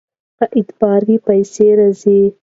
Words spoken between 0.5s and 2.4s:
اعتبار وي پیسې راځي.